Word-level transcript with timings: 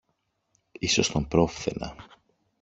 ίσως 0.79 1.09
τον 1.09 1.27
πρόφθαινα. 1.27 1.95